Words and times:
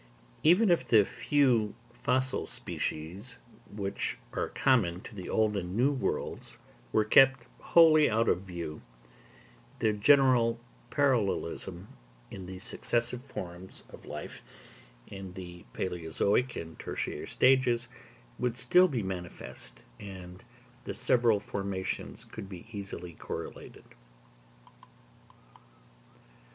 Even 0.41 0.71
if 0.71 0.87
the 0.87 1.05
few 1.05 1.75
fossil 1.93 2.47
species 2.47 3.37
which 3.69 4.17
are 4.33 4.49
common 4.49 4.99
to 5.01 5.13
the 5.13 5.29
Old 5.29 5.55
and 5.55 5.77
New 5.77 5.91
Worlds 5.91 6.57
were 6.91 7.05
kept 7.05 7.45
wholly 7.59 8.09
out 8.09 8.27
of 8.27 8.41
view, 8.41 8.81
the 9.77 9.93
general 9.93 10.59
parallelism 10.89 11.87
in 12.31 12.47
the 12.47 12.57
successive 12.57 13.23
forms 13.23 13.83
of 13.91 14.07
life, 14.07 14.41
in 15.05 15.33
the 15.33 15.65
palæozoic 15.75 16.59
and 16.59 16.79
tertiary 16.79 17.27
stages, 17.27 17.87
would 18.39 18.57
still 18.57 18.87
be 18.87 19.03
manifest, 19.03 19.83
and 19.99 20.43
the 20.85 20.95
several 20.95 21.39
formations 21.39 22.25
could 22.25 22.49
be 22.49 22.65
easily 22.71 23.13
correlated. 23.13 23.85